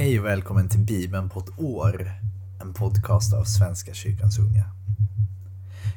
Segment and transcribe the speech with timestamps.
[0.00, 2.12] Hej och välkommen till Bibeln på ett år,
[2.60, 4.64] en podcast av Svenska kyrkans unga.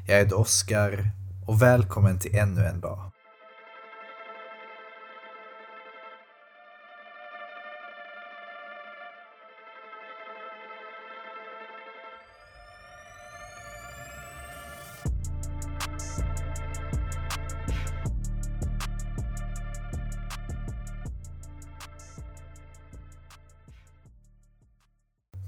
[0.08, 1.12] Jag heter Oskar
[1.46, 3.13] och välkommen till ännu en dag.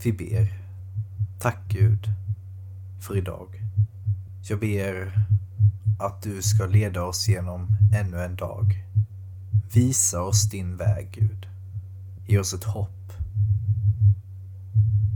[0.05, 0.53] Vi ber.
[1.39, 2.07] Tack Gud
[2.99, 3.61] för idag.
[4.49, 5.13] Jag ber
[5.99, 8.83] att du ska leda oss genom ännu en dag.
[9.73, 11.47] Visa oss din väg Gud.
[12.27, 13.13] Ge oss ett hopp.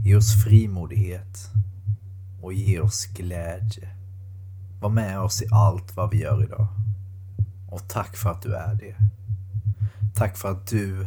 [0.04, 1.50] Ge oss frimodighet
[2.42, 3.88] och ge oss glädje.
[4.80, 6.68] Var med oss i allt vad vi gör idag.
[7.68, 8.96] Och tack för att du är det.
[10.14, 11.06] Tack för att du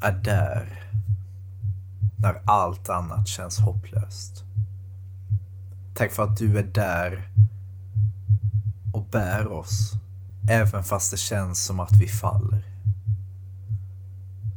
[0.00, 0.91] är där
[2.22, 4.44] när allt annat känns hopplöst.
[5.94, 7.28] Tack för att du är där
[8.92, 9.92] och bär oss,
[10.50, 12.64] även fast det känns som att vi faller.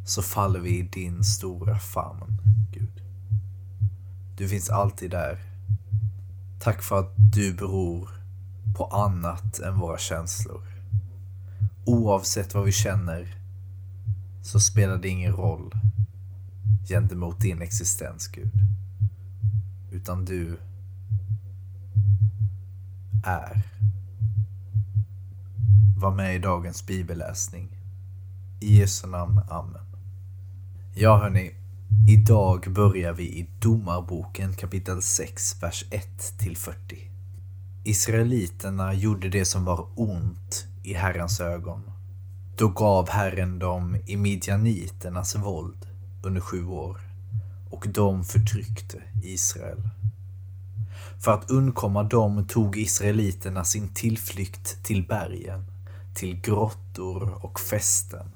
[0.06, 2.42] Så faller vi i din stora famn,
[2.72, 3.02] Gud.
[4.38, 5.40] Du finns alltid där.
[6.60, 8.10] Tack för att du beror
[8.78, 10.64] på annat än våra känslor.
[11.86, 13.36] Oavsett vad vi känner
[14.44, 15.74] så spelar det ingen roll
[16.88, 18.52] gentemot din existens, Gud.
[19.92, 20.58] Utan du
[23.26, 23.62] är.
[25.98, 27.70] Var med i dagens bibelläsning.
[28.62, 29.40] I Jesu namn.
[29.50, 29.86] Amen.
[30.96, 31.52] Ja, hörni.
[32.08, 37.12] Idag börjar vi i Domarboken kapitel 6, vers 1 till 40.
[37.84, 41.82] Israeliterna gjorde det som var ont i Herrens ögon.
[42.58, 45.95] Då gav Herren dem i midjaniternas våld
[46.26, 47.02] under sju år
[47.70, 49.90] och de förtryckte Israel.
[51.20, 55.66] För att undkomma dem tog israeliterna sin tillflykt till bergen,
[56.16, 58.32] till grottor och fästen.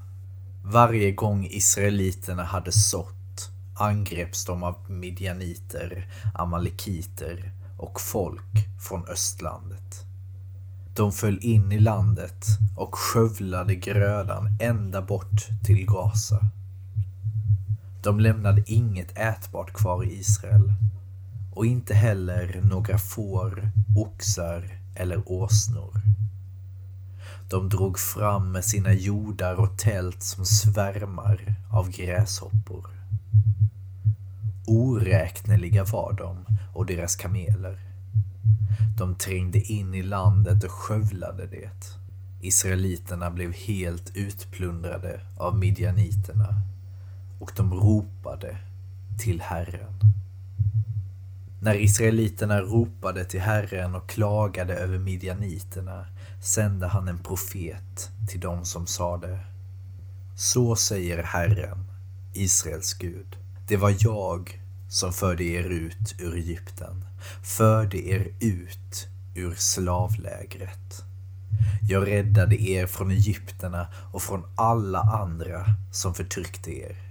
[0.63, 10.05] Varje gång israeliterna hade sått angreps de av midjaniter, amalekiter och folk från östlandet.
[10.95, 12.45] De föll in i landet
[12.77, 16.39] och skövlade grödan ända bort till Gaza.
[18.03, 20.73] De lämnade inget ätbart kvar i Israel
[21.51, 26.01] och inte heller några får, oxar eller åsnor.
[27.49, 32.89] De drog fram med sina jordar och tält som svärmar av gräshoppor.
[34.67, 37.79] Oräkneliga var de och deras kameler.
[38.97, 41.71] De trängde in i landet och skövlade det.
[42.41, 46.61] Israeliterna blev helt utplundrade av midjaniterna
[47.39, 48.57] och de ropade
[49.19, 49.99] till Herren.
[51.61, 56.05] När israeliterna ropade till Herren och klagade över midjaniterna
[56.43, 59.39] sände han en profet till dem som sade
[60.35, 61.91] Så säger Herren,
[62.33, 63.37] Israels Gud.
[63.67, 67.05] Det var jag som förde er ut ur Egypten,
[67.43, 71.03] förde er ut ur slavlägret.
[71.89, 77.08] Jag räddade er från egypterna och från alla andra som förtryckte er.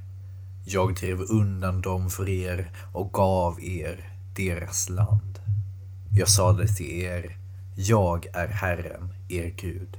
[0.70, 5.38] Jag drev undan dem för er och gav er deras land.
[6.16, 7.36] Jag sade till er,
[7.76, 9.96] jag är Herren, er Gud.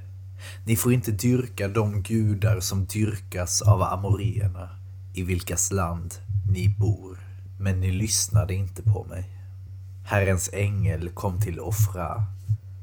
[0.64, 4.68] Ni får inte dyrka de gudar som dyrkas av amoréerna
[5.14, 6.14] i vilkas land
[6.52, 7.18] ni bor.
[7.58, 9.24] Men ni lyssnade inte på mig.
[10.04, 12.24] Herrens ängel kom till Ofra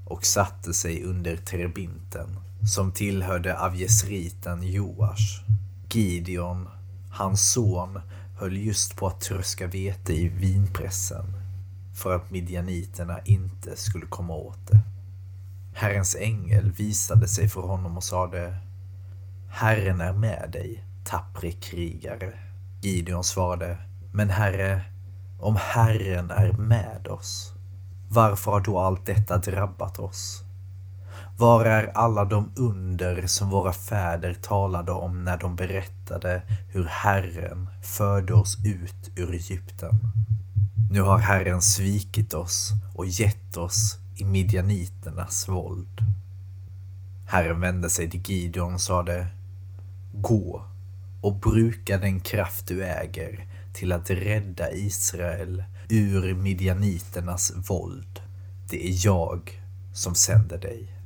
[0.05, 2.39] och satte sig under Terbinten
[2.73, 5.43] som tillhörde avjesriten Joash.
[5.93, 6.67] Gideon
[7.11, 7.99] Hans son
[8.39, 11.25] höll just på att tröska vete i vinpressen
[11.93, 14.79] för att midjaniterna inte skulle komma åt det.
[15.73, 18.57] Herrens ängel visade sig för honom och sade
[19.49, 22.33] Herren är med dig, tappre krigare.
[22.81, 23.77] Gideon svarade
[24.11, 24.81] Men herre,
[25.39, 27.53] om Herren är med oss,
[28.09, 30.46] varför har då allt detta drabbat oss?
[31.39, 37.69] Var är alla de under som våra fäder talade om när de berättade hur Herren
[37.83, 39.99] förde oss ut ur Egypten?
[40.91, 46.01] Nu har Herren svikit oss och gett oss i midjaniternas våld.
[47.27, 49.27] Herren vände sig till Gideon och sade
[50.13, 50.63] Gå
[51.21, 58.21] och bruka den kraft du äger till att rädda Israel ur midjaniternas våld.
[58.69, 59.61] Det är jag
[59.93, 60.96] som sänder dig.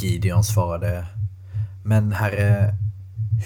[0.00, 1.06] Gideon svarade,
[1.84, 2.74] men herre,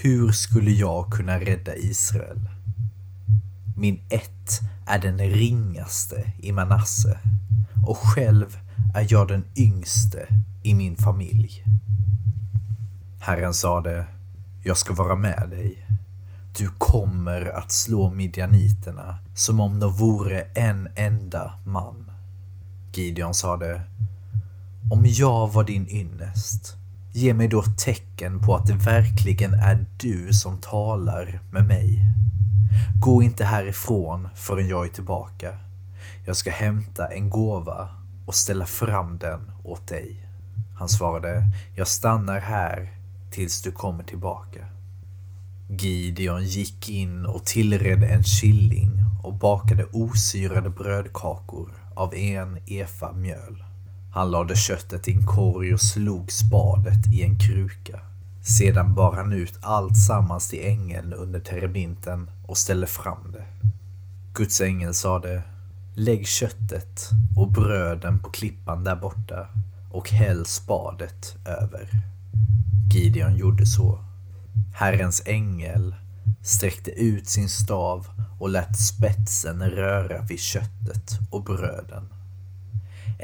[0.02, 2.48] hur skulle jag kunna rädda Israel?
[3.76, 7.18] Min ett är den ringaste i Manasse
[7.86, 8.58] och själv
[8.94, 10.26] är jag den yngste
[10.62, 11.64] i min familj.
[13.20, 14.06] Herren sade,
[14.64, 15.86] jag ska vara med dig.
[16.58, 22.10] Du kommer att slå midjaniterna som om de vore en enda man.
[22.94, 23.82] Gideon sade,
[24.92, 26.76] om jag var din ynnest,
[27.12, 32.00] ge mig då tecken på att det verkligen är du som talar med mig.
[33.00, 35.58] Gå inte härifrån förrän jag är tillbaka.
[36.26, 37.88] Jag ska hämta en gåva
[38.26, 40.26] och ställa fram den åt dig.
[40.78, 41.44] Han svarade,
[41.76, 42.92] jag stannar här
[43.30, 44.66] tills du kommer tillbaka.
[45.68, 48.92] Gideon gick in och tillredde en killing
[49.22, 53.64] och bakade osyrade brödkakor av en efa mjöl.
[54.14, 58.00] Han lade köttet i en korg och slog spadet i en kruka.
[58.42, 63.44] Sedan bar han ut allt sammans till ängeln under terebinten och ställde fram det.
[64.34, 65.42] Guds ängel sade
[65.94, 69.48] Lägg köttet och bröden på klippan där borta
[69.90, 71.88] och häll spadet över.
[72.94, 74.04] Gideon gjorde så.
[74.74, 75.94] Herrens ängel
[76.42, 78.06] sträckte ut sin stav
[78.40, 82.21] och lät spetsen röra vid köttet och bröden.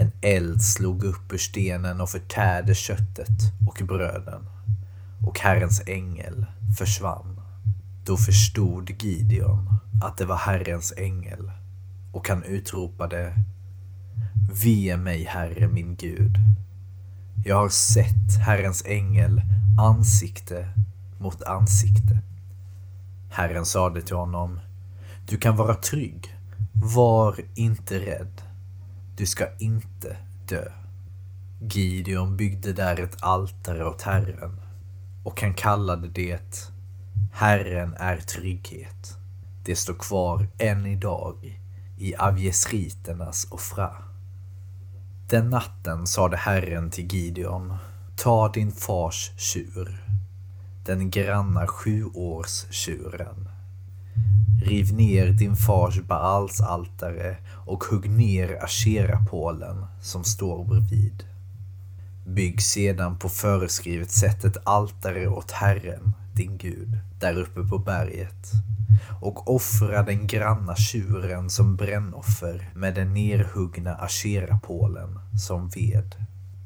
[0.01, 4.47] En eld slog upp ur stenen och förtärde köttet och bröden
[5.27, 6.47] och Herrens ängel
[6.79, 7.41] försvann.
[8.05, 9.69] Då förstod Gideon
[10.03, 11.51] att det var Herrens ängel
[12.13, 13.33] och han utropade
[14.65, 16.39] Ve mig, Herre min Gud.
[17.45, 19.43] Jag har sett Herrens ängel
[19.81, 20.69] ansikte
[21.21, 22.19] mot ansikte.
[23.31, 24.61] Herren sade till honom
[25.29, 26.35] Du kan vara trygg.
[26.73, 28.48] Var inte rädd.
[29.19, 30.17] Du ska inte
[30.49, 30.73] dö.
[31.61, 34.61] Gideon byggde där ett altare åt Herren
[35.25, 36.71] och han kallade det
[37.33, 39.17] Herren är trygghet.
[39.65, 41.61] Det står kvar än idag
[41.99, 43.97] i avjesriternas offra.
[45.29, 47.77] Den natten sade Herren till Gideon,
[48.17, 50.05] ta din fars tjur,
[50.87, 53.48] den granna sjuårstjuren.
[54.63, 57.37] Riv ner din fars Baals altare
[57.67, 61.25] och hugg ner Asherapålen som står bredvid.
[62.27, 68.53] Bygg sedan på föreskrivet sätt ett altare åt Herren, din Gud, där uppe på berget
[69.21, 76.15] och offra den granna tjuren som brännoffer med den nerhuggna asherapålen som ved.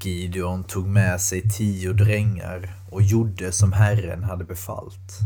[0.03, 5.19] Gideon tog med sig tio drängar och gjorde som Herren hade befallt.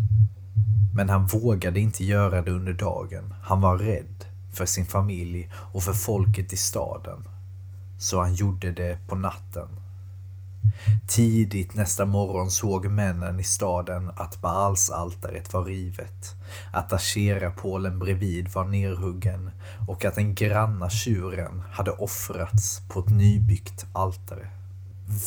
[0.97, 3.35] Men han vågade inte göra det under dagen.
[3.43, 7.29] Han var rädd för sin familj och för folket i staden.
[7.99, 9.69] Så han gjorde det på natten.
[11.09, 16.35] Tidigt nästa morgon såg männen i staden att Baalsaltaret var rivet,
[16.73, 19.51] att Asherapålen bredvid var nerhuggen
[19.89, 24.51] och att den granna tjuren hade offrats på ett nybyggt altare.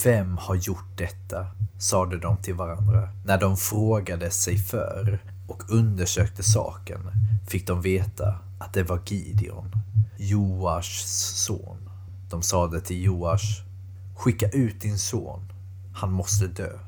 [0.04, 1.48] Vem har gjort detta?
[1.80, 3.10] sade de till varandra.
[3.26, 5.20] När de frågade sig för
[5.50, 7.00] och undersökte saken
[7.48, 9.72] fick de veta att det var Gideon,
[10.18, 11.90] Joashs son.
[12.30, 13.70] De sade till Joash
[14.20, 15.52] Skicka ut din son.
[15.94, 16.80] Han måste dö.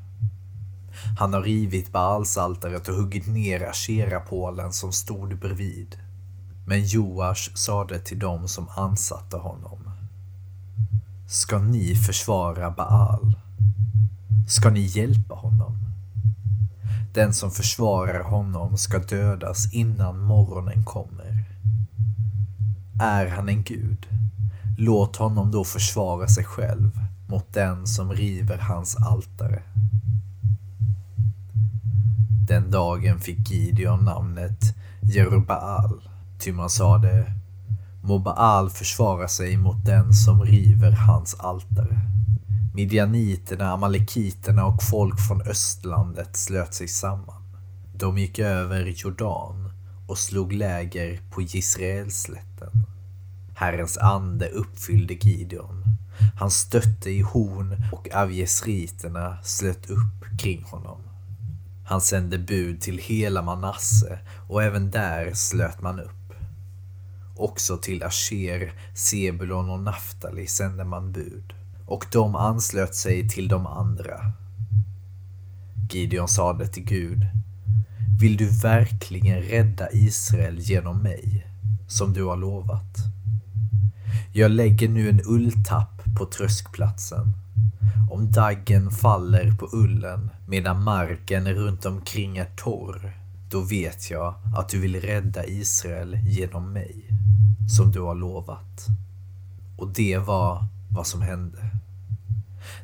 [1.18, 5.96] Han har rivit Baalsaltaret och huggit ner Asherapålen som stod bredvid.
[6.66, 9.90] Men Joash sade till dem som ansatte honom.
[11.28, 13.36] Ska ni försvara Baal?
[14.48, 15.91] Ska ni hjälpa honom?
[17.14, 21.44] Den som försvarar honom ska dödas innan morgonen kommer.
[23.00, 24.06] Är han en gud?
[24.78, 26.90] Låt honom då försvara sig själv
[27.28, 29.62] mot den som river hans altare.
[32.48, 37.32] Den dagen fick Gideon namnet Jerubaal, ty man sade
[38.02, 42.00] Må Baal försvara sig mot den som river hans altare.
[42.74, 47.42] Midjaniterna, amalekiterna och folk från östlandet slöt sig samman.
[47.94, 49.72] De gick över Jordan
[50.08, 52.86] och slog läger på Israelslätten.
[53.54, 55.84] Herrens ande uppfyllde Gideon
[56.36, 61.00] han stötte i horn och avjesriterna slöt upp kring honom.
[61.86, 66.34] Han sände bud till hela Manasse och även där slöt man upp.
[67.36, 71.54] Också till Asher, Sebulon och Naftali sände man bud
[71.92, 74.32] och de anslöt sig till de andra.
[75.90, 77.26] Gideon sade till Gud
[78.20, 81.46] Vill du verkligen rädda Israel genom mig,
[81.88, 82.96] som du har lovat?
[84.32, 87.32] Jag lägger nu en ulltapp på tröskplatsen.
[88.10, 93.16] Om daggen faller på ullen medan marken runt omkring är torr,
[93.50, 97.04] då vet jag att du vill rädda Israel genom mig,
[97.76, 98.86] som du har lovat.
[99.76, 101.81] Och det var vad som hände.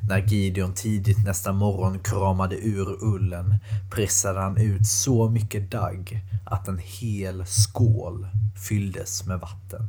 [0.09, 3.55] När Gideon tidigt nästa morgon kramade ur ullen
[3.91, 8.27] pressade han ut så mycket dagg att en hel skål
[8.67, 9.87] fylldes med vatten.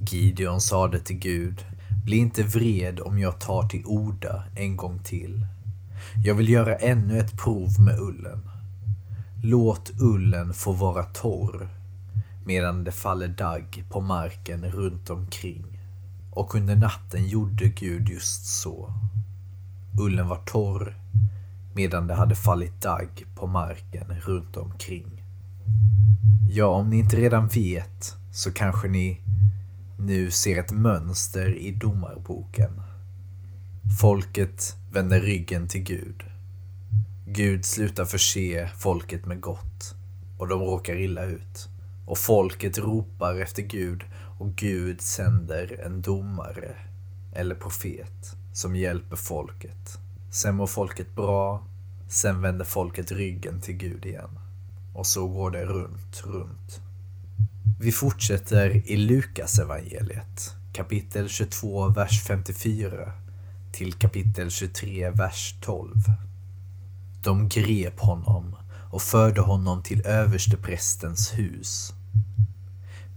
[0.00, 1.64] Gideon sade till Gud,
[2.04, 5.46] bli inte vred om jag tar till orda en gång till.
[6.24, 8.50] Jag vill göra ännu ett prov med ullen.
[9.42, 11.68] Låt ullen få vara torr
[12.44, 15.77] medan det faller dagg på marken runt omkring.
[16.38, 18.92] Och under natten gjorde Gud just så.
[20.00, 20.96] Ullen var torr
[21.74, 25.24] medan det hade fallit dagg på marken runt omkring.
[26.50, 29.20] Ja, om ni inte redan vet så kanske ni
[29.98, 32.82] nu ser ett mönster i domarboken.
[34.00, 36.24] Folket vänder ryggen till Gud.
[37.26, 39.94] Gud slutar förse folket med gott
[40.38, 41.68] och de råkar illa ut.
[42.06, 44.04] Och folket ropar efter Gud
[44.38, 46.76] och Gud sänder en domare
[47.32, 49.98] eller profet som hjälper folket.
[50.30, 51.66] Sen mår folket bra,
[52.08, 54.38] sen vänder folket ryggen till Gud igen.
[54.94, 56.80] Och så går det runt, runt.
[57.80, 63.12] Vi fortsätter i Lukas evangeliet, kapitel 22, vers 54
[63.72, 65.94] till kapitel 23, vers 12.
[67.22, 68.56] De grep honom
[68.90, 71.94] och förde honom till översteprästens hus.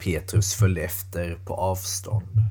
[0.04, 2.42] Petrus följde efter på avstånd.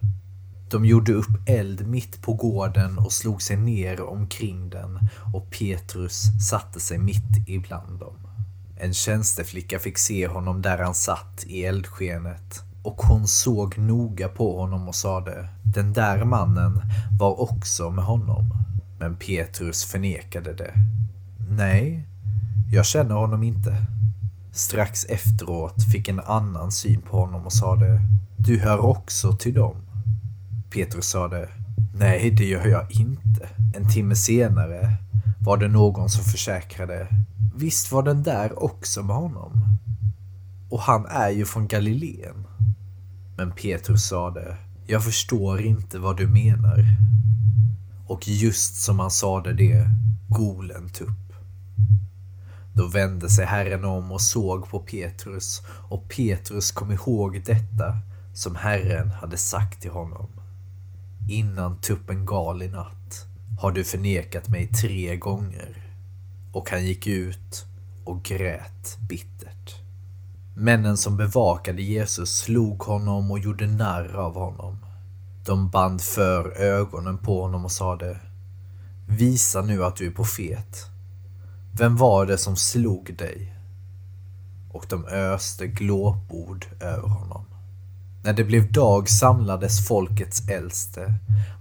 [0.70, 4.98] De gjorde upp eld mitt på gården och slog sig ner omkring den
[5.34, 8.16] och Petrus satte sig mitt ibland dem.
[8.76, 14.60] En tjänsteflicka fick se honom där han satt i eldskenet och hon såg noga på
[14.60, 16.80] honom och sade Den där mannen
[17.18, 18.50] var också med honom.
[18.98, 20.74] Men Petrus förnekade det.
[21.50, 22.08] Nej,
[22.72, 23.76] jag känner honom inte.
[24.52, 28.00] Strax efteråt fick en annan syn på honom och sade
[28.36, 29.76] Du hör också till dem.
[30.70, 31.48] Petrus sade
[31.94, 33.48] Nej, det gör jag inte.
[33.76, 34.96] En timme senare
[35.40, 37.06] var det någon som försäkrade
[37.54, 39.78] Visst var den där också med honom?
[40.70, 42.46] Och han är ju från Galileen.
[43.36, 46.84] Men Petrus sade Jag förstår inte vad du menar.
[48.06, 49.86] Och just som han sade det,
[50.28, 51.29] golen tupp.
[52.74, 57.98] Då vände sig Herren om och såg på Petrus och Petrus kom ihåg detta
[58.34, 60.28] som Herren hade sagt till honom.
[61.30, 63.26] Innan tuppen gal i natt
[63.60, 65.76] har du förnekat mig tre gånger.
[66.52, 67.64] Och han gick ut
[68.04, 69.74] och grät bittert.
[70.56, 74.78] Männen som bevakade Jesus slog honom och gjorde narr av honom.
[75.46, 78.20] De band för ögonen på honom och sade
[79.08, 80.89] Visa nu att du är profet.
[81.72, 83.56] Vem var det som slog dig?
[84.72, 87.44] Och de öste glåpord över honom.
[88.24, 91.14] När det blev dag samlades folkets äldste,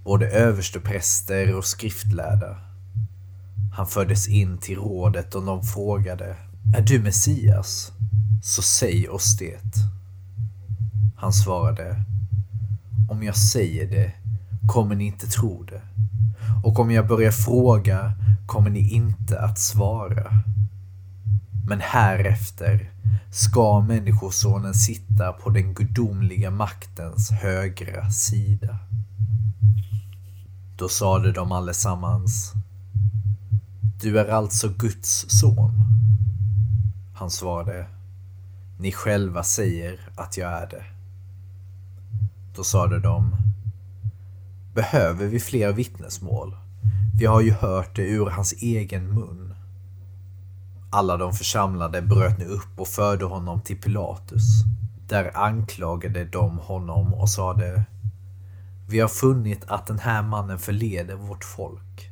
[0.04, 2.56] både överstepräster och skriftlärda.
[3.72, 6.36] Han fördes in till rådet och de frågade
[6.76, 7.92] Är du Messias?
[8.42, 9.60] Så säg oss det.
[11.16, 12.04] Han svarade
[13.10, 14.12] Om jag säger det
[14.68, 15.82] kommer ni inte tro det.
[16.64, 18.12] Och om jag börjar fråga
[18.50, 20.32] kommer ni inte att svara.
[21.66, 22.90] Men härefter
[23.32, 28.78] ska Människosonen sitta på den gudomliga maktens högra sida.
[30.76, 32.52] Då sade de allesammans
[34.02, 35.72] Du är alltså Guds son?
[37.14, 37.86] Han svarade
[38.78, 40.84] Ni själva säger att jag är det.
[42.56, 43.36] Då sade de
[44.74, 46.59] Behöver vi fler vittnesmål?
[47.18, 49.54] Vi har ju hört det ur hans egen mun.
[50.90, 54.64] Alla de församlade bröt nu upp och förde honom till Pilatus.
[55.08, 57.84] Där anklagade de honom och sade
[58.88, 62.10] Vi har funnit att den här mannen förleder vårt folk.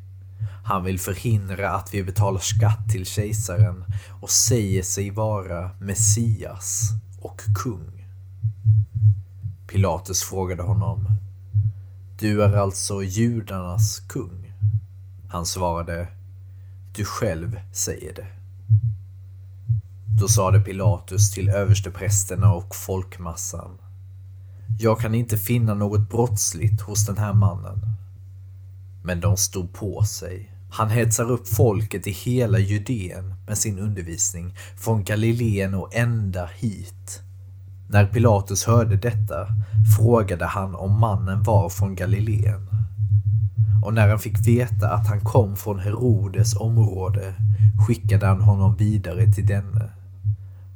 [0.65, 3.85] Han vill förhindra att vi betalar skatt till kejsaren
[4.21, 8.07] och säger sig vara Messias och kung.
[9.69, 11.07] Pilatus frågade honom
[12.21, 14.48] Du är alltså judarnas kung?
[15.31, 16.09] Han svarade
[16.97, 18.27] Du själv säger det.
[20.21, 23.79] Då sade Pilatus till översteprästerna och folkmassan
[24.79, 27.81] Jag kan inte finna något brottsligt hos den här mannen.
[29.05, 30.53] Men de stod på sig.
[30.71, 37.23] Han hetsar upp folket i hela Judeen med sin undervisning från Galileen och ända hit.
[37.89, 39.47] När Pilatus hörde detta
[39.99, 42.78] frågade han om mannen var från Galileen
[43.89, 47.35] och när han fick veta att han kom från Herodes område
[47.87, 49.91] skickade han honom vidare till denne.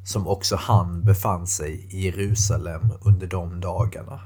[0.04, 4.20] som också han befann sig i Jerusalem under de dagarna.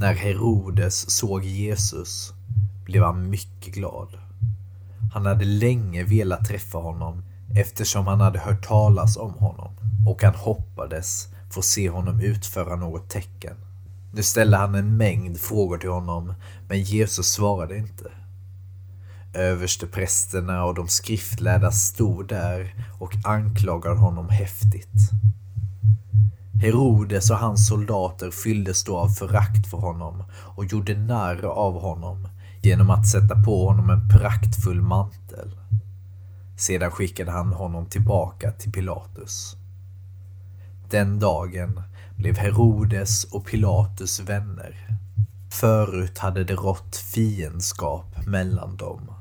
[0.00, 2.32] När Herodes såg Jesus
[2.84, 4.08] blev han mycket glad.
[5.12, 7.22] Han hade länge velat träffa honom
[7.54, 9.72] eftersom han hade hört talas om honom
[10.06, 13.56] och han hoppades få se honom utföra något tecken.
[14.14, 16.34] Nu ställde han en mängd frågor till honom,
[16.68, 18.10] men Jesus svarade inte.
[19.34, 25.10] Översteprästerna och de skriftlärda stod där och anklagade honom häftigt.
[26.62, 30.24] Herodes och hans soldater fylldes då av förakt för honom
[30.56, 32.28] och gjorde narr av honom
[32.62, 35.56] genom att sätta på honom en praktfull mantel.
[36.58, 39.56] Sedan skickade han honom tillbaka till Pilatus.
[40.90, 41.82] Den dagen
[42.16, 44.76] blev Herodes och Pilatus vänner.
[45.50, 49.12] Förut hade det rått fiendskap mellan dem.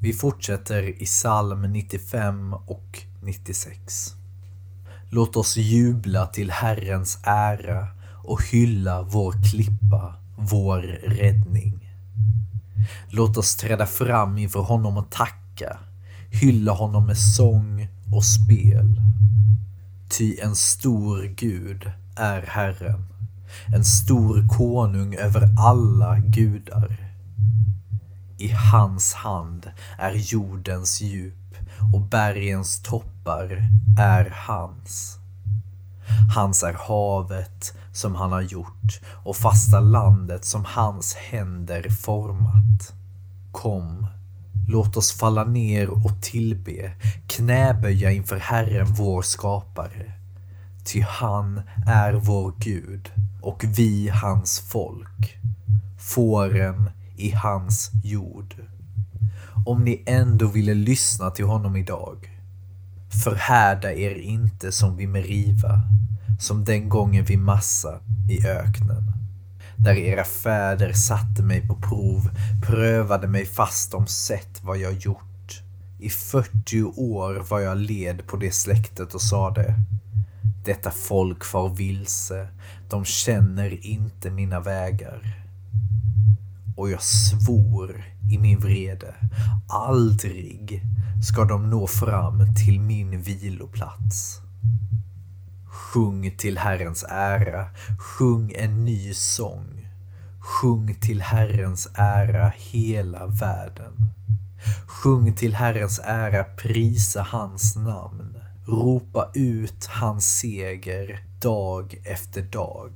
[0.00, 4.14] Vi fortsätter i psalm 95 och 96.
[5.10, 7.88] Låt oss jubla till Herrens ära
[8.24, 11.94] och hylla vår klippa, vår räddning.
[13.08, 15.78] Låt oss träda fram inför honom och tacka,
[16.30, 19.00] hylla honom med sång och spel.
[20.08, 23.06] Ty en stor Gud är Herren,
[23.74, 26.96] en stor konung över alla gudar.
[28.38, 31.54] I hans hand är jordens djup
[31.94, 35.18] och bergens toppar är hans.
[36.34, 42.94] Hans är havet som han har gjort och fasta landet som hans händer format.
[43.52, 44.06] Kom,
[44.68, 46.92] låt oss falla ner och tillbe,
[47.26, 50.12] knäböja inför Herren vår skapare.
[50.84, 55.38] Ty han är vår Gud och vi hans folk,
[55.98, 58.54] fåren i hans jord.
[59.66, 62.30] Om ni ändå ville lyssna till honom idag,
[63.24, 65.80] förhärda er inte som vid Meriva,
[66.40, 69.25] som den gången vid Massa i öknen.
[69.78, 72.30] Där era fäder satte mig på prov,
[72.66, 75.62] prövade mig fast de sett vad jag gjort.
[75.98, 79.74] I 40 år var jag led på det släktet och sade
[80.64, 82.48] Detta folk far vilse,
[82.90, 85.46] de känner inte mina vägar.
[86.76, 89.14] Och jag svor i min vrede,
[89.68, 90.82] aldrig
[91.22, 94.40] ska de nå fram till min viloplats.
[95.76, 97.66] Sjung till Herrens ära,
[97.98, 99.88] sjung en ny sång.
[100.40, 103.92] Sjung till Herrens ära hela världen.
[104.86, 108.36] Sjung till Herrens ära, prisa hans namn.
[108.66, 112.92] Ropa ut hans seger dag efter dag.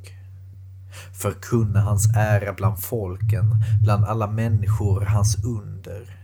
[1.12, 6.16] Förkunna hans ära bland folken, bland alla människor hans under.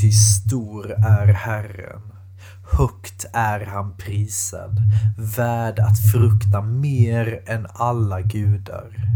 [0.00, 2.21] Ty stor är Herren
[2.62, 4.80] Högt är han prisad,
[5.36, 9.12] värd att frukta mer än alla gudar.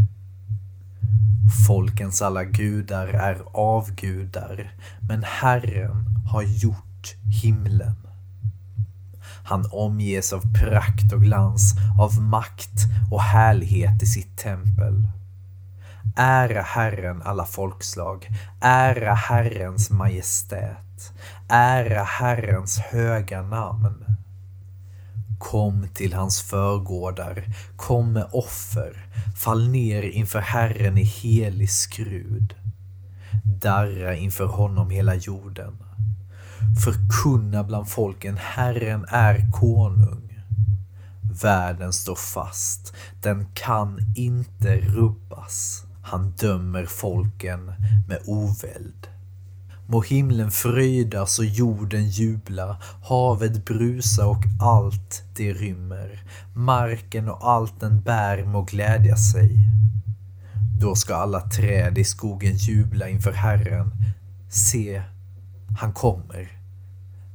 [1.67, 4.71] Folkens alla gudar är avgudar,
[5.07, 7.95] men Herren har gjort himlen.
[9.43, 15.07] Han omges av prakt och glans, av makt och härlighet i sitt tempel.
[16.15, 18.27] Ära Herren alla folkslag,
[18.61, 21.13] ära Herrens majestät.
[21.49, 24.05] Ära Herrens höga namn.
[25.39, 27.43] Kom till hans förgårdar,
[27.75, 32.55] kom med offer, fall ner inför Herren i helig skrud.
[33.61, 35.77] Darra inför honom hela jorden.
[36.83, 40.43] Förkunna bland folken, Herren är konung.
[41.41, 45.86] Världen står fast, den kan inte rubbas.
[46.09, 47.71] Han dömer folken
[48.07, 49.07] med oväld.
[49.87, 56.23] Må himlen fröjdas och jorden jubla, havet brusa och allt det rymmer.
[56.53, 59.57] Marken och allt den bär må glädja sig.
[60.79, 63.91] Då ska alla träd i skogen jubla inför Herren.
[64.49, 65.01] Se,
[65.79, 66.51] han kommer.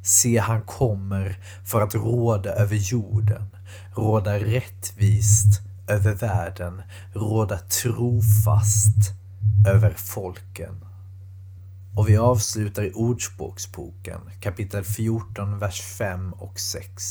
[0.04, 3.48] Se, han kommer för att råda över jorden,
[3.94, 6.82] råda rättvist över världen,
[7.14, 9.12] råda trofast
[9.68, 10.84] över folken.
[11.96, 17.04] Och vi avslutar i Ordspråksboken kapitel 14, vers 5 och 6.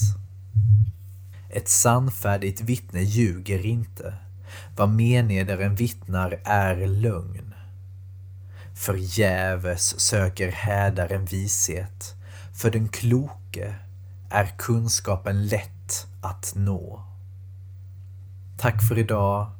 [1.49, 4.13] Ett sannfärdigt vittne ljuger inte.
[4.77, 7.53] Vad menedaren vittnar är lögn.
[8.75, 12.15] Förgäves söker hädaren vishet.
[12.53, 13.75] För den kloke
[14.29, 17.10] är kunskapen lätt att nå.
[18.61, 19.51] Tack för idag.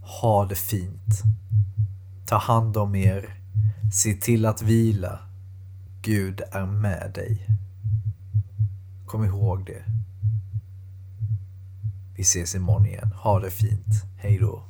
[0.00, 1.22] Ha det fint.
[2.26, 3.34] Ta hand om er
[3.92, 5.18] Se till att vila.
[6.02, 7.46] Gud är med dig.
[9.06, 9.84] Kom ihåg det.
[12.16, 13.12] Vi ses imorgon igen.
[13.12, 14.04] Ha det fint.
[14.16, 14.62] Hej då.